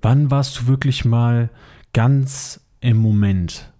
[0.00, 1.50] Wann warst du wirklich mal
[1.92, 3.72] ganz im Moment,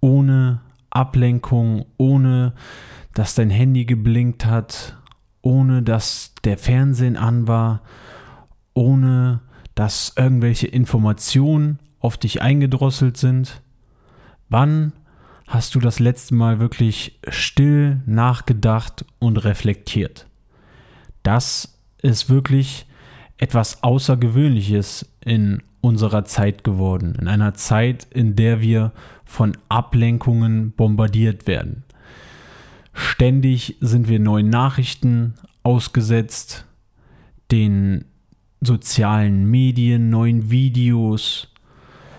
[0.00, 2.54] ohne Ablenkung, ohne
[3.14, 4.96] dass dein Handy geblinkt hat,
[5.42, 7.82] ohne dass der Fernsehen an war,
[8.74, 9.40] ohne
[9.74, 13.62] dass irgendwelche Informationen auf dich eingedrosselt sind?
[14.48, 14.92] Wann
[15.46, 20.26] hast du das letzte Mal wirklich still nachgedacht und reflektiert?
[21.22, 22.86] Das ist wirklich
[23.36, 28.92] etwas Außergewöhnliches in unserer Zeit geworden, in einer Zeit, in der wir
[29.24, 31.84] von Ablenkungen bombardiert werden.
[32.92, 36.66] Ständig sind wir neuen Nachrichten ausgesetzt,
[37.50, 38.04] den
[38.60, 41.48] sozialen Medien, neuen Videos.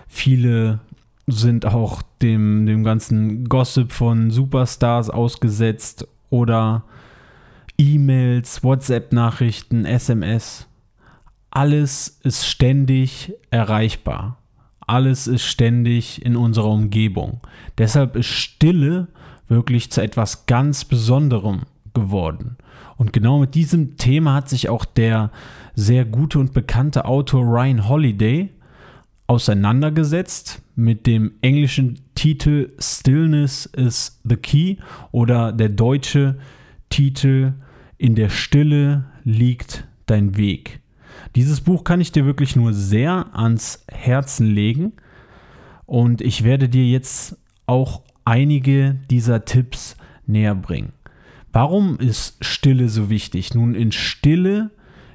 [0.08, 0.80] Viele
[1.28, 6.83] sind auch dem, dem ganzen Gossip von Superstars ausgesetzt oder
[7.78, 10.67] E-Mails, WhatsApp-Nachrichten, SMS
[11.52, 14.38] alles ist ständig erreichbar.
[14.88, 17.42] Alles ist ständig in unserer Umgebung.
[17.78, 19.08] Deshalb ist Stille
[19.48, 21.62] wirklich zu etwas ganz Besonderem
[21.94, 22.58] geworden.
[22.98, 25.32] Und genau mit diesem Thema hat sich auch der
[25.76, 28.50] sehr gute und bekannte Autor Ryan Holiday
[29.28, 34.78] auseinandergesetzt mit dem englischen Titel Stillness is the Key
[35.12, 36.38] oder der deutsche
[36.90, 37.54] Titel
[37.98, 40.81] In der Stille liegt dein Weg.
[41.36, 44.94] Dieses Buch kann ich dir wirklich nur sehr ans Herzen legen
[45.86, 49.95] und ich werde dir jetzt auch einige dieser Tipps
[50.26, 50.94] näher bringen.
[51.54, 53.54] Warum ist Stille so wichtig?
[53.54, 54.72] Nun, in Stille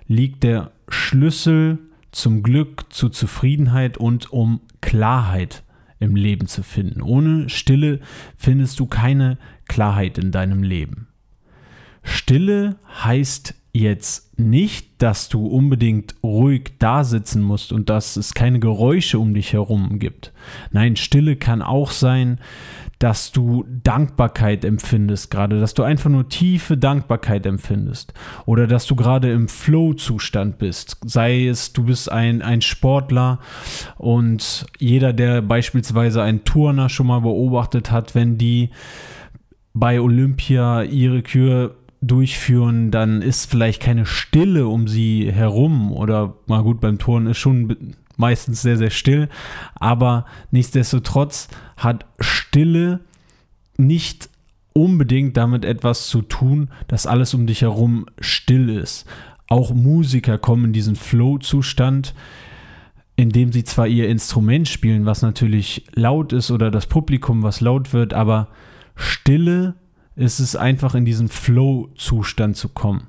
[0.06, 1.78] liegt der Schlüssel
[2.12, 5.64] zum Glück, zur Zufriedenheit und um Klarheit
[5.98, 7.02] im Leben zu finden.
[7.02, 8.00] Ohne Stille
[8.36, 11.08] findest du keine Klarheit in deinem Leben.
[12.02, 18.60] Stille heißt jetzt nicht, dass du unbedingt ruhig da sitzen musst und dass es keine
[18.60, 20.32] Geräusche um dich herum gibt.
[20.70, 22.38] Nein, Stille kann auch sein,
[22.98, 28.14] dass du Dankbarkeit empfindest, gerade, dass du einfach nur tiefe Dankbarkeit empfindest
[28.46, 30.96] oder dass du gerade im Flow-Zustand bist.
[31.04, 33.40] Sei es, du bist ein, ein Sportler
[33.98, 38.70] und jeder, der beispielsweise einen Turner schon mal beobachtet hat, wenn die
[39.74, 46.62] bei Olympia ihre Kür durchführen, dann ist vielleicht keine Stille um sie herum oder mal
[46.62, 49.28] gut, beim Turnen ist schon meistens sehr, sehr still,
[49.74, 53.00] aber nichtsdestotrotz hat Stille
[53.76, 54.30] nicht
[54.72, 59.06] unbedingt damit etwas zu tun, dass alles um dich herum still ist.
[59.48, 62.14] Auch Musiker kommen in diesen Flow-Zustand,
[63.16, 67.60] in dem sie zwar ihr Instrument spielen, was natürlich laut ist, oder das Publikum, was
[67.60, 68.48] laut wird, aber
[68.94, 69.74] Stille
[70.16, 73.08] ist es einfach in diesen Flow-Zustand zu kommen.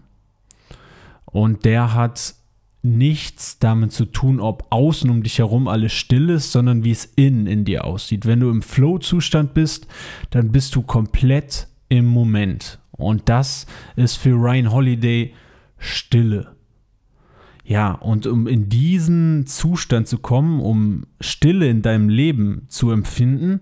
[1.26, 2.36] Und der hat
[2.84, 7.06] nichts damit zu tun, ob außen um dich herum alles still ist, sondern wie es
[7.06, 8.26] innen in dir aussieht.
[8.26, 9.88] Wenn du im Flow-Zustand bist,
[10.30, 12.80] dann bist du komplett im Moment.
[12.92, 15.34] Und das ist für Ryan Holiday
[15.78, 16.56] Stille.
[17.64, 23.60] Ja, und um in diesen Zustand zu kommen, um Stille in deinem Leben zu empfinden,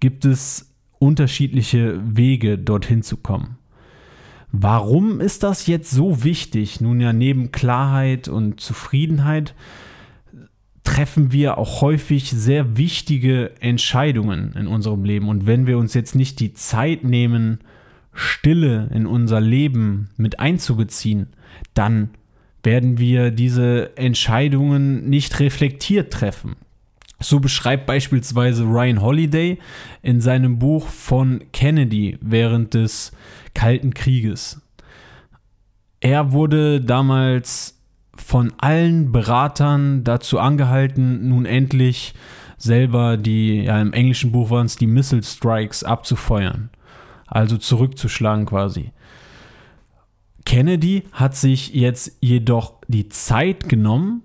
[0.00, 0.73] gibt es
[1.04, 3.58] unterschiedliche Wege, dorthin zu kommen.
[4.50, 6.80] Warum ist das jetzt so wichtig?
[6.80, 9.54] Nun ja, neben Klarheit und Zufriedenheit
[10.84, 15.28] treffen wir auch häufig sehr wichtige Entscheidungen in unserem Leben.
[15.28, 17.58] Und wenn wir uns jetzt nicht die Zeit nehmen,
[18.12, 21.26] Stille in unser Leben mit einzubeziehen,
[21.74, 22.10] dann
[22.62, 26.54] werden wir diese Entscheidungen nicht reflektiert treffen.
[27.24, 29.58] So beschreibt beispielsweise Ryan Holiday
[30.02, 33.12] in seinem Buch von Kennedy während des
[33.54, 34.60] Kalten Krieges.
[36.00, 37.80] Er wurde damals
[38.14, 42.12] von allen Beratern dazu angehalten, nun endlich
[42.58, 46.68] selber die, ja im englischen Buch waren es die Missile Strikes abzufeuern.
[47.26, 48.92] Also zurückzuschlagen quasi.
[50.44, 54.24] Kennedy hat sich jetzt jedoch die Zeit genommen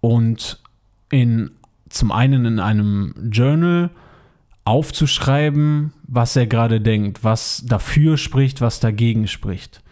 [0.00, 0.62] und
[1.10, 1.50] in
[1.90, 3.90] zum einen in einem Journal
[4.64, 9.82] aufzuschreiben, was er gerade denkt, was dafür spricht, was dagegen spricht.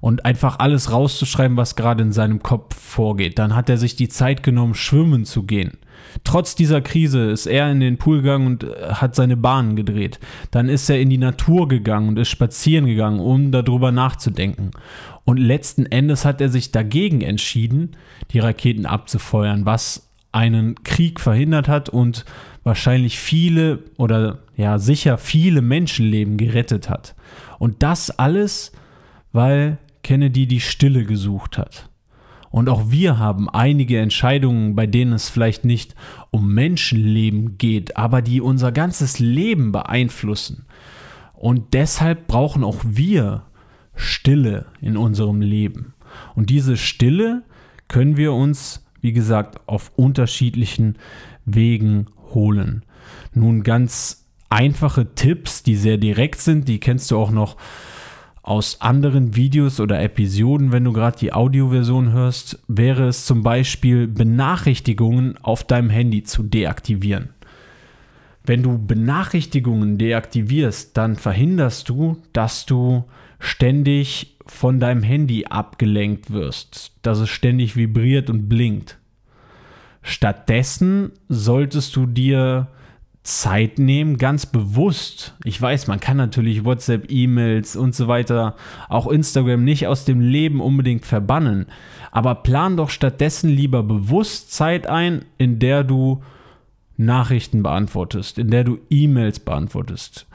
[0.00, 3.38] und einfach alles rauszuschreiben, was gerade in seinem Kopf vorgeht.
[3.38, 5.78] Dann hat er sich die Zeit genommen, schwimmen zu gehen.
[6.24, 10.18] Trotz dieser Krise ist er in den Pool gegangen und äh, hat seine Bahnen gedreht.
[10.50, 14.72] Dann ist er in die Natur gegangen und ist spazieren gegangen, um darüber nachzudenken.
[15.24, 17.92] Und letzten Endes hat er sich dagegen entschieden,
[18.32, 22.24] die Raketen abzufeuern, was einen Krieg verhindert hat und
[22.64, 27.14] wahrscheinlich viele oder ja sicher viele Menschenleben gerettet hat.
[27.58, 28.72] Und das alles,
[29.32, 31.88] weil Kennedy die Stille gesucht hat.
[32.50, 35.94] Und auch wir haben einige Entscheidungen, bei denen es vielleicht nicht
[36.30, 40.66] um Menschenleben geht, aber die unser ganzes Leben beeinflussen.
[41.32, 43.44] Und deshalb brauchen auch wir
[43.94, 45.94] Stille in unserem Leben.
[46.34, 47.42] Und diese Stille
[47.88, 50.96] können wir uns, wie gesagt, auf unterschiedlichen
[51.44, 52.84] Wegen holen.
[53.34, 57.56] Nun ganz einfache Tipps, die sehr direkt sind, die kennst du auch noch
[58.42, 64.08] aus anderen Videos oder Episoden, wenn du gerade die Audioversion hörst, wäre es zum Beispiel
[64.08, 67.30] Benachrichtigungen auf deinem Handy zu deaktivieren.
[68.44, 73.04] Wenn du Benachrichtigungen deaktivierst, dann verhinderst du, dass du
[73.42, 78.98] ständig von deinem Handy abgelenkt wirst, dass es ständig vibriert und blinkt.
[80.00, 82.68] Stattdessen solltest du dir
[83.24, 85.34] Zeit nehmen, ganz bewusst.
[85.44, 88.56] Ich weiß, man kann natürlich WhatsApp, E-Mails und so weiter,
[88.88, 91.66] auch Instagram nicht aus dem Leben unbedingt verbannen.
[92.10, 96.22] Aber plan doch stattdessen lieber bewusst Zeit ein, in der du
[96.96, 100.26] Nachrichten beantwortest, in der du E-Mails beantwortest,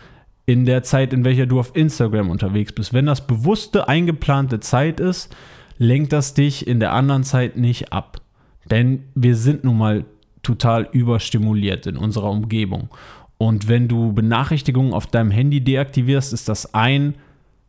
[0.47, 2.94] in der Zeit, in welcher du auf Instagram unterwegs bist.
[2.94, 5.35] Wenn das bewusste, eingeplante Zeit ist,
[5.77, 8.21] lenkt das dich in der anderen Zeit nicht ab.
[8.65, 10.05] Denn wir sind nun mal
[10.44, 12.89] total überstimuliert in unserer Umgebung.
[13.38, 17.15] Und wenn du Benachrichtigungen auf deinem Handy deaktivierst, ist das ein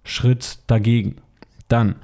[0.04, 1.16] Schritt dagegen.
[1.66, 1.96] Dann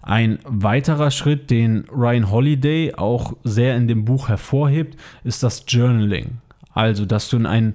[0.00, 6.38] ein weiterer Schritt, den Ryan Holiday auch sehr in dem Buch hervorhebt, ist das Journaling.
[6.72, 7.74] Also, dass du in ein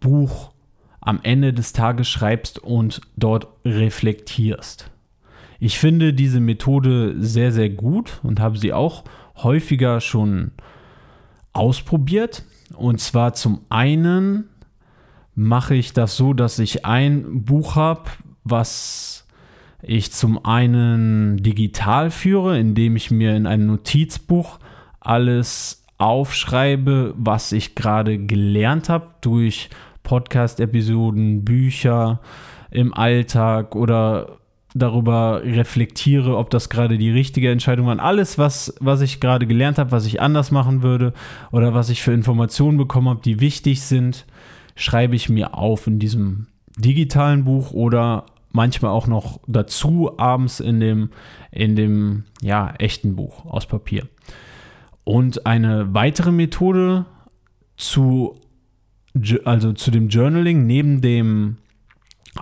[0.00, 0.49] Buch
[1.00, 4.90] am Ende des Tages schreibst und dort reflektierst.
[5.58, 9.04] Ich finde diese Methode sehr, sehr gut und habe sie auch
[9.36, 10.52] häufiger schon
[11.52, 12.44] ausprobiert.
[12.74, 14.44] Und zwar zum einen
[15.34, 18.10] mache ich das so, dass ich ein Buch habe,
[18.44, 19.26] was
[19.82, 24.58] ich zum einen digital führe, indem ich mir in einem Notizbuch
[25.00, 29.70] alles aufschreibe, was ich gerade gelernt habe durch
[30.02, 32.20] Podcast-Episoden, Bücher
[32.70, 34.38] im Alltag oder
[34.74, 37.98] darüber reflektiere, ob das gerade die richtige Entscheidung war.
[37.98, 41.12] Alles, was, was ich gerade gelernt habe, was ich anders machen würde
[41.50, 44.26] oder was ich für Informationen bekommen habe, die wichtig sind,
[44.76, 50.80] schreibe ich mir auf in diesem digitalen Buch oder manchmal auch noch dazu abends in
[50.80, 51.10] dem,
[51.50, 54.06] in dem ja, echten Buch aus Papier.
[55.04, 57.06] Und eine weitere Methode
[57.76, 58.39] zu,
[59.44, 61.56] also zu dem Journaling neben dem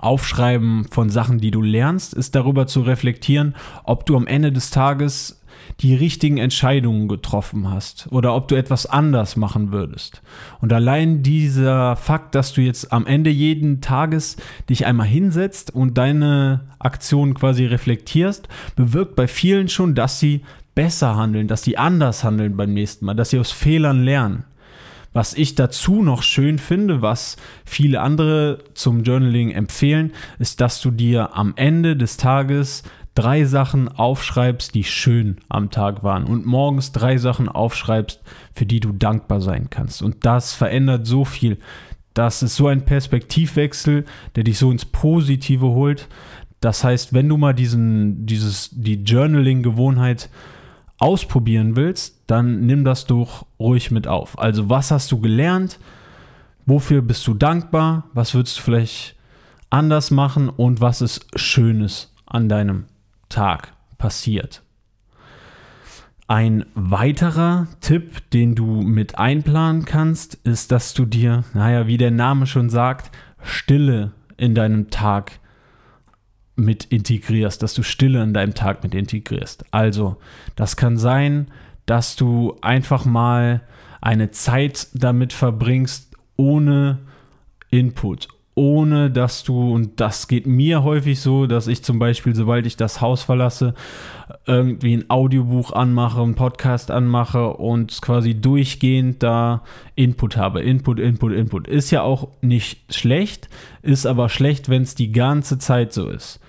[0.01, 3.55] Aufschreiben von Sachen, die du lernst, ist darüber zu reflektieren,
[3.85, 5.41] ob du am Ende des Tages
[5.81, 10.23] die richtigen Entscheidungen getroffen hast oder ob du etwas anders machen würdest.
[10.61, 14.37] Und allein dieser Fakt, dass du jetzt am Ende jeden Tages
[14.69, 20.43] dich einmal hinsetzt und deine Aktionen quasi reflektierst, bewirkt bei vielen schon, dass sie
[20.75, 24.45] besser handeln, dass sie anders handeln beim nächsten Mal, dass sie aus Fehlern lernen.
[25.19, 30.93] Was ich dazu noch schön finde, was viele andere zum Journaling empfehlen, ist, dass du
[30.93, 32.85] dir am Ende des Tages
[33.17, 38.21] drei Sachen aufschreibst, die schön am Tag waren und morgens drei Sachen aufschreibst,
[38.55, 40.03] für die du dankbar sein kannst.
[40.03, 41.59] Und das verändert so viel.
[42.15, 44.05] Das ist so ein Perspektivwechsel,
[44.37, 46.07] der dich so ins Positive holt.
[46.61, 50.31] Das heißt, wenn du mal diesen, dieses, die Journaling-Gewohnheit
[50.99, 54.39] ausprobieren willst, dann nimm das doch ruhig mit auf.
[54.39, 55.79] Also was hast du gelernt?
[56.67, 58.05] Wofür bist du dankbar?
[58.13, 59.17] Was würdest du vielleicht
[59.71, 60.49] anders machen?
[60.49, 62.85] Und was ist Schönes an deinem
[63.29, 64.63] Tag passiert?
[66.27, 72.11] Ein weiterer Tipp, den du mit einplanen kannst, ist, dass du dir, naja, wie der
[72.11, 73.11] Name schon sagt,
[73.43, 75.41] Stille in deinem Tag
[76.59, 79.65] mit integrierst, dass du Stille in deinem Tag mit integrierst.
[79.71, 80.17] Also,
[80.57, 81.49] das kann sein,
[81.87, 83.63] dass du einfach mal
[84.01, 86.99] eine Zeit damit verbringst, ohne
[87.71, 92.67] Input, ohne dass du, und das geht mir häufig so, dass ich zum Beispiel, sobald
[92.67, 93.75] ich das Haus verlasse,
[94.47, 99.63] irgendwie ein Audiobuch anmache, einen Podcast anmache und quasi durchgehend da
[99.95, 100.61] Input habe.
[100.61, 101.69] Input, Input, Input.
[101.69, 103.49] Ist ja auch nicht schlecht,
[103.83, 106.41] ist aber schlecht, wenn es die ganze Zeit so ist.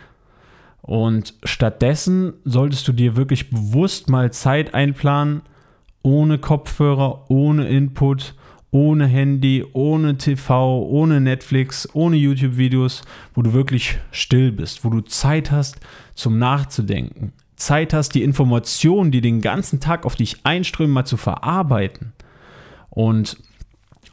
[0.81, 5.41] Und stattdessen solltest du dir wirklich bewusst mal Zeit einplanen,
[6.01, 8.33] ohne Kopfhörer, ohne Input,
[8.71, 13.01] ohne Handy, ohne TV, ohne Netflix, ohne YouTube-Videos,
[13.33, 15.77] wo du wirklich still bist, wo du Zeit hast
[16.13, 21.17] zum Nachzudenken, Zeit hast, die Informationen, die den ganzen Tag auf dich einströmen, mal zu
[21.17, 22.13] verarbeiten.
[22.89, 23.37] Und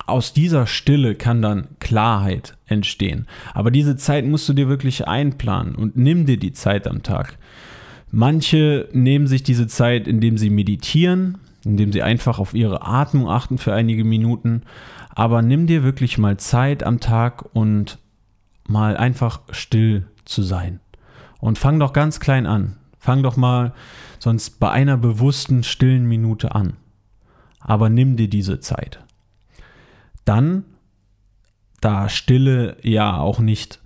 [0.06, 3.26] aus dieser Stille kann dann Klarheit entstehen.
[3.54, 7.38] Aber diese Zeit musst du dir wirklich einplanen und nimm dir die Zeit am Tag.
[8.10, 13.58] Manche nehmen sich diese Zeit, indem sie meditieren, indem sie einfach auf ihre Atmung achten
[13.58, 14.62] für einige Minuten.
[15.08, 17.98] Aber nimm dir wirklich mal Zeit am Tag und
[18.68, 20.80] mal einfach still zu sein.
[21.40, 22.76] Und fang doch ganz klein an.
[22.98, 23.72] Fang doch mal
[24.18, 26.74] sonst bei einer bewussten, stillen Minute an.
[27.60, 29.00] Aber nimm dir diese Zeit.
[30.26, 30.64] Dann,
[31.80, 33.80] da Stille ja auch nicht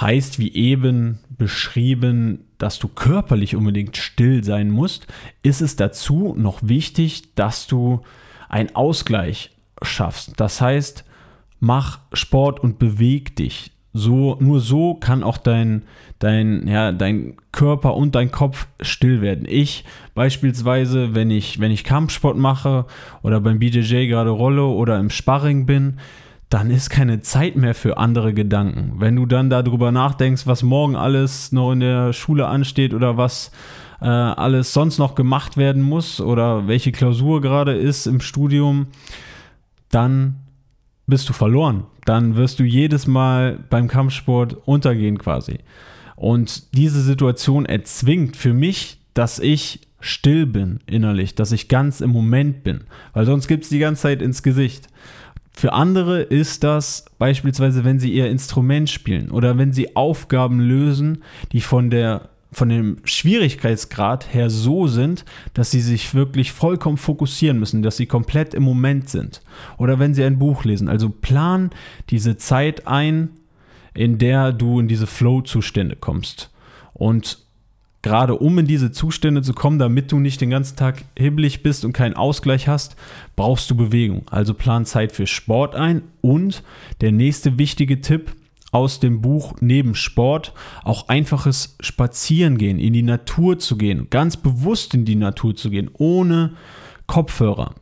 [0.00, 5.06] heißt, wie eben beschrieben, dass du körperlich unbedingt still sein musst,
[5.42, 8.00] ist es dazu noch wichtig, dass du
[8.48, 9.50] einen Ausgleich
[9.82, 10.32] schaffst.
[10.38, 11.04] Das heißt,
[11.60, 13.73] mach Sport und beweg dich.
[13.96, 15.82] So, nur so kann auch dein,
[16.18, 19.46] dein, ja, dein Körper und dein Kopf still werden.
[19.48, 19.84] Ich
[20.16, 22.86] beispielsweise, wenn ich, wenn ich Kampfsport mache
[23.22, 26.00] oder beim BJJ gerade rolle oder im Sparring bin,
[26.50, 28.94] dann ist keine Zeit mehr für andere Gedanken.
[28.98, 33.52] Wenn du dann darüber nachdenkst, was morgen alles noch in der Schule ansteht oder was
[34.00, 38.88] äh, alles sonst noch gemacht werden muss oder welche Klausur gerade ist im Studium,
[39.90, 40.43] dann
[41.06, 41.84] bist du verloren.
[42.04, 45.58] Dann wirst du jedes Mal beim Kampfsport untergehen quasi.
[46.16, 52.10] Und diese Situation erzwingt für mich, dass ich still bin innerlich, dass ich ganz im
[52.10, 52.84] Moment bin,
[53.14, 54.88] weil sonst gibt es die ganze Zeit ins Gesicht.
[55.56, 61.22] Für andere ist das beispielsweise, wenn sie ihr Instrument spielen oder wenn sie Aufgaben lösen,
[61.52, 67.58] die von der von dem Schwierigkeitsgrad her so sind, dass sie sich wirklich vollkommen fokussieren
[67.58, 69.42] müssen, dass sie komplett im Moment sind.
[69.76, 70.88] Oder wenn sie ein Buch lesen.
[70.88, 71.70] Also plan
[72.10, 73.30] diese Zeit ein,
[73.94, 76.50] in der du in diese Flow-Zustände kommst.
[76.92, 77.38] Und
[78.02, 81.84] gerade um in diese Zustände zu kommen, damit du nicht den ganzen Tag hibbelig bist
[81.84, 82.96] und keinen Ausgleich hast,
[83.34, 84.22] brauchst du Bewegung.
[84.30, 86.62] Also plan Zeit für Sport ein und
[87.00, 88.32] der nächste wichtige Tipp
[88.74, 90.52] aus dem Buch neben Sport
[90.82, 95.90] auch einfaches Spazierengehen, in die Natur zu gehen, ganz bewusst in die Natur zu gehen,
[95.94, 96.54] ohne
[97.06, 97.74] Kopfhörer.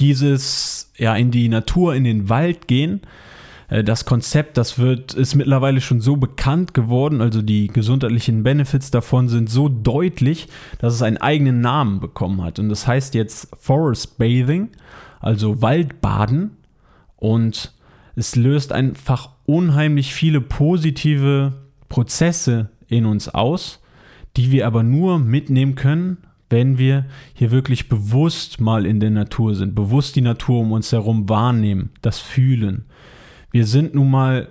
[0.00, 3.02] Dieses ja in die Natur, in den Wald gehen,
[3.68, 8.90] äh, das Konzept, das wird, ist mittlerweile schon so bekannt geworden, also die gesundheitlichen Benefits
[8.90, 12.58] davon sind so deutlich, dass es einen eigenen Namen bekommen hat.
[12.58, 14.70] Und das heißt jetzt Forest Bathing,
[15.20, 16.56] also Waldbaden.
[17.16, 17.74] Und
[18.14, 21.54] es löst einfach unheimlich viele positive
[21.88, 23.80] Prozesse in uns aus,
[24.36, 26.18] die wir aber nur mitnehmen können,
[26.50, 30.92] wenn wir hier wirklich bewusst mal in der Natur sind, bewusst die Natur um uns
[30.92, 32.84] herum wahrnehmen, das fühlen
[33.56, 34.48] wir sind nun mal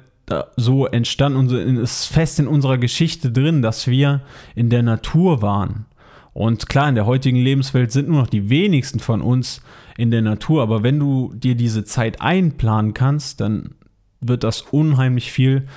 [0.55, 4.21] so entstanden und ist fest in unserer Geschichte drin, dass wir
[4.55, 5.85] in der Natur waren.
[6.33, 9.61] Und klar, in der heutigen Lebenswelt sind nur noch die wenigsten von uns
[9.95, 13.75] in der Natur, aber wenn du dir diese Zeit einplanen kannst, dann
[14.21, 15.67] wird das unheimlich viel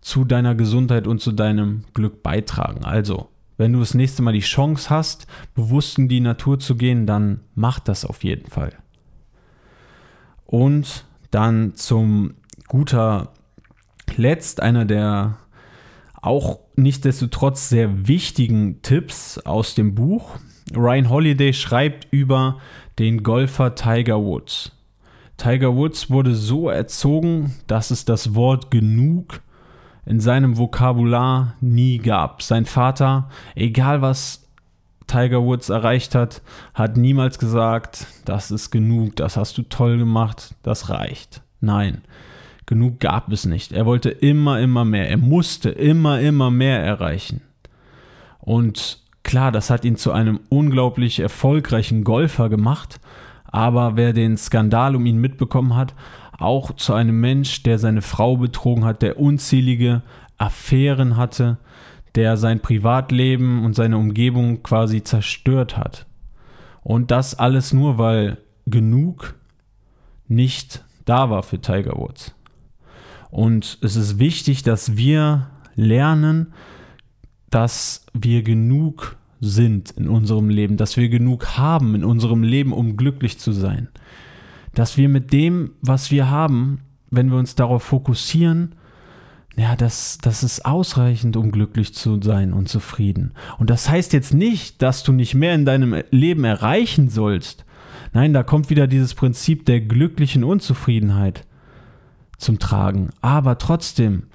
[0.00, 2.84] zu deiner Gesundheit und zu deinem Glück beitragen.
[2.84, 7.06] Also, wenn du das nächste Mal die Chance hast, bewusst in die Natur zu gehen,
[7.06, 8.72] dann mach das auf jeden Fall.
[10.46, 12.34] Und dann zum
[12.68, 13.32] guter
[14.16, 15.38] Letzt, einer der
[16.14, 20.36] auch nichtsdestotrotz sehr wichtigen Tipps aus dem Buch.
[20.74, 22.58] Ryan Holiday schreibt über
[22.98, 24.72] den Golfer Tiger Woods.
[25.38, 29.40] Tiger Woods wurde so erzogen, dass es das Wort genug
[30.04, 32.42] in seinem Vokabular nie gab.
[32.42, 34.46] Sein Vater, egal was
[35.06, 36.42] Tiger Woods erreicht hat,
[36.74, 41.40] hat niemals gesagt, das ist genug, das hast du toll gemacht, das reicht.
[41.60, 42.02] Nein,
[42.68, 43.72] Genug gab es nicht.
[43.72, 45.08] Er wollte immer, immer mehr.
[45.08, 47.40] Er musste immer, immer mehr erreichen.
[48.40, 53.00] Und klar, das hat ihn zu einem unglaublich erfolgreichen Golfer gemacht,
[53.48, 55.94] aber wer den Skandal um ihn mitbekommen hat,
[56.38, 60.02] auch zu einem Mensch, der seine Frau betrogen hat, der unzählige
[60.36, 61.58] Affären hatte,
[62.14, 66.06] der sein Privatleben und seine Umgebung quasi zerstört hat.
[66.82, 69.34] Und das alles nur, weil genug
[70.28, 72.34] nicht da war für Tiger Woods.
[73.30, 76.52] Und es ist wichtig, dass wir lernen,
[77.50, 82.96] dass wir genug sind in unserem Leben, dass wir genug haben in unserem Leben, um
[82.96, 83.88] glücklich zu sein.
[84.74, 86.80] Dass wir mit dem, was wir haben,
[87.10, 88.74] wenn wir uns darauf fokussieren,
[89.56, 93.32] ja, das, das ist ausreichend, um glücklich zu sein und zufrieden.
[93.58, 97.64] Und das heißt jetzt nicht, dass du nicht mehr in deinem Leben erreichen sollst.
[98.12, 101.44] Nein, da kommt wieder dieses Prinzip der glücklichen Unzufriedenheit
[102.36, 103.10] zum Tragen.
[103.20, 104.28] Aber trotzdem,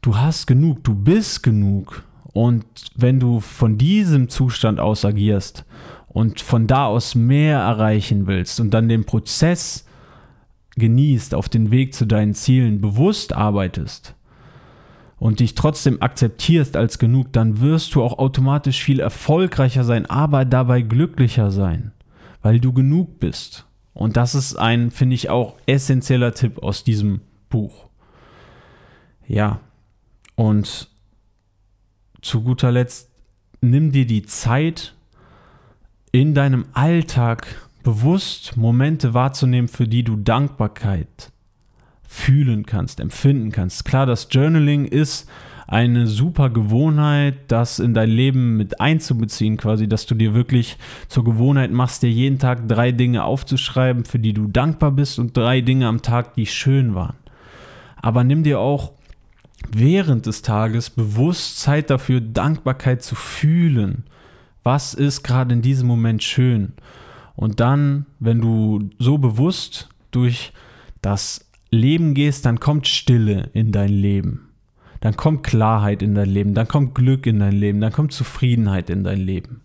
[0.00, 2.04] du hast genug, du bist genug.
[2.32, 5.64] Und wenn du von diesem Zustand aus agierst
[6.08, 9.86] und von da aus mehr erreichen willst und dann den Prozess
[10.76, 14.14] genießt, auf den Weg zu deinen Zielen bewusst arbeitest
[15.18, 20.44] und dich trotzdem akzeptierst als genug, dann wirst du auch automatisch viel erfolgreicher sein, aber
[20.44, 21.92] dabei glücklicher sein,
[22.42, 23.66] weil du genug bist.
[23.92, 27.20] Und das ist ein, finde ich, auch essentieller Tipp aus diesem
[27.50, 27.86] Buch.
[29.26, 29.60] Ja,
[30.36, 30.89] und
[32.22, 33.10] zu guter Letzt,
[33.60, 34.94] nimm dir die Zeit,
[36.12, 37.46] in deinem Alltag
[37.82, 41.30] bewusst Momente wahrzunehmen, für die du Dankbarkeit
[42.06, 43.84] fühlen kannst, empfinden kannst.
[43.84, 45.28] Klar, das Journaling ist
[45.68, 50.76] eine super Gewohnheit, das in dein Leben mit einzubeziehen, quasi, dass du dir wirklich
[51.08, 55.36] zur Gewohnheit machst, dir jeden Tag drei Dinge aufzuschreiben, für die du dankbar bist und
[55.36, 57.16] drei Dinge am Tag, die schön waren.
[58.02, 58.94] Aber nimm dir auch
[59.72, 64.04] während des Tages bewusst Zeit dafür, Dankbarkeit zu fühlen.
[64.62, 66.72] Was ist gerade in diesem Moment schön?
[67.36, 70.52] Und dann, wenn du so bewusst durch
[71.02, 74.50] das Leben gehst, dann kommt Stille in dein Leben
[75.00, 78.90] dann kommt Klarheit in dein Leben, dann kommt Glück in dein Leben, dann kommt Zufriedenheit
[78.90, 79.62] in dein Leben.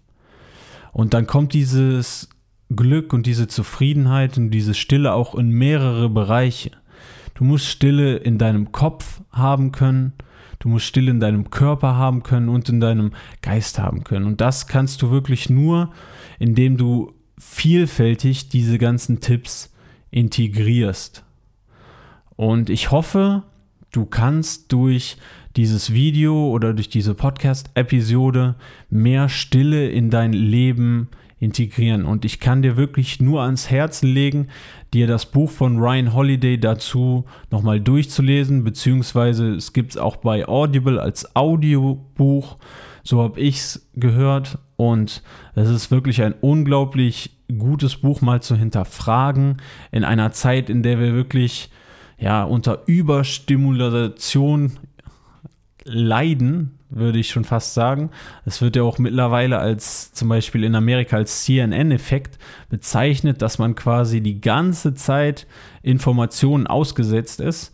[0.93, 2.29] Und dann kommt dieses
[2.73, 6.71] Glück und diese Zufriedenheit und diese Stille auch in mehrere Bereiche.
[7.35, 10.13] Du musst Stille in deinem Kopf haben können,
[10.59, 13.11] du musst Stille in deinem Körper haben können und in deinem
[13.41, 14.25] Geist haben können.
[14.25, 15.91] Und das kannst du wirklich nur,
[16.39, 19.73] indem du vielfältig diese ganzen Tipps
[20.09, 21.23] integrierst.
[22.35, 23.43] Und ich hoffe,
[23.95, 25.15] Du kannst durch
[25.55, 28.55] dieses Video oder durch diese Podcast-Episode
[28.89, 31.07] mehr Stille in dein Leben
[31.39, 32.05] integrieren.
[32.05, 34.47] Und ich kann dir wirklich nur ans Herzen legen,
[34.93, 40.47] dir das Buch von Ryan Holiday dazu nochmal durchzulesen, beziehungsweise es gibt es auch bei
[40.47, 42.57] Audible als Audiobuch.
[43.03, 44.57] So habe ich es gehört.
[44.77, 45.23] Und
[45.55, 50.99] es ist wirklich ein unglaublich gutes Buch mal zu hinterfragen in einer Zeit, in der
[50.99, 51.69] wir wirklich
[52.17, 54.71] ja, unter Überstimulation
[55.83, 58.09] leiden, würde ich schon fast sagen.
[58.45, 63.75] Es wird ja auch mittlerweile als zum Beispiel in Amerika als CNN-Effekt bezeichnet, dass man
[63.75, 65.45] quasi die ganze Zeit
[65.83, 67.73] Informationen ausgesetzt ist.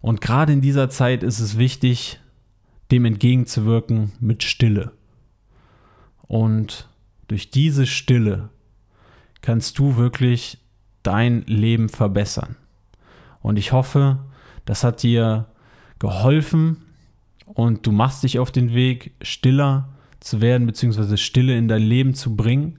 [0.00, 2.18] Und gerade in dieser Zeit ist es wichtig,
[2.90, 4.92] dem entgegenzuwirken mit Stille.
[6.22, 6.88] Und
[7.28, 8.48] durch diese Stille
[9.42, 10.58] kannst du wirklich
[11.02, 12.56] dein Leben verbessern.
[13.40, 14.18] Und ich hoffe,
[14.64, 15.46] das hat dir
[15.98, 16.84] geholfen
[17.54, 19.88] und du machst dich auf den Weg, stiller
[20.20, 22.78] zu werden, beziehungsweise Stille in dein Leben zu bringen.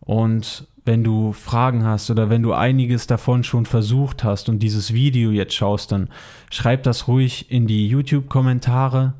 [0.00, 4.92] Und wenn du Fragen hast oder wenn du einiges davon schon versucht hast und dieses
[4.92, 6.08] Video jetzt schaust, dann
[6.50, 9.14] schreib das ruhig in die YouTube-Kommentare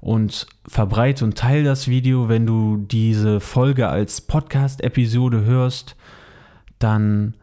[0.00, 2.28] und verbreite und teile das Video.
[2.28, 5.96] Wenn du diese Folge als Podcast-Episode hörst,
[6.78, 7.34] dann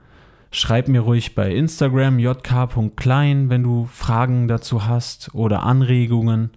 [0.56, 6.52] Schreib mir ruhig bei Instagram jk.klein, wenn du Fragen dazu hast oder Anregungen.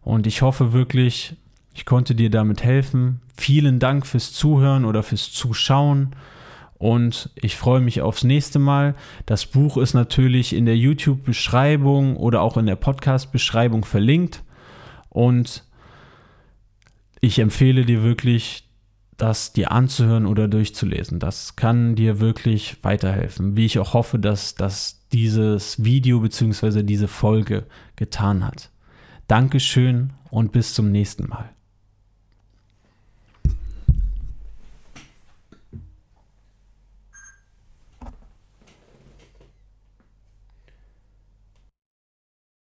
[0.00, 1.36] Und ich hoffe wirklich,
[1.74, 3.20] ich konnte dir damit helfen.
[3.36, 6.16] Vielen Dank fürs Zuhören oder fürs Zuschauen.
[6.78, 8.94] Und ich freue mich aufs nächste Mal.
[9.26, 14.42] Das Buch ist natürlich in der YouTube-Beschreibung oder auch in der Podcast-Beschreibung verlinkt.
[15.10, 15.64] Und
[17.20, 18.66] ich empfehle dir wirklich,
[19.16, 21.18] das dir anzuhören oder durchzulesen.
[21.18, 26.82] Das kann dir wirklich weiterhelfen, wie ich auch hoffe, dass das dieses Video bzw.
[26.82, 27.64] diese Folge
[27.96, 28.70] getan hat.
[29.28, 31.50] Dankeschön und bis zum nächsten Mal.